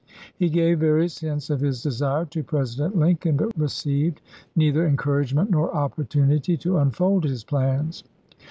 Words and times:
He 0.35 0.49
gave 0.49 0.79
various 0.79 1.19
hints 1.19 1.51
of 1.51 1.59
his 1.59 1.83
desire 1.83 2.25
to 2.25 2.41
President 2.43 2.97
Lincoln, 2.97 3.37
but 3.37 3.55
received 3.55 4.19
neither 4.55 4.87
encouragement 4.87 5.51
nor 5.51 5.71
opportunity 5.75 6.57
to 6.57 6.77
unfold 6.77 7.23
his 7.23 7.43
plans. 7.43 8.03